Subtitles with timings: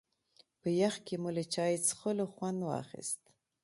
[0.61, 3.21] په يخ کې مو له چای څښلو خوند واخيست.